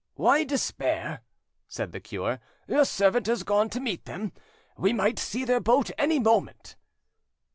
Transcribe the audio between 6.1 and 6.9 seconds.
moment."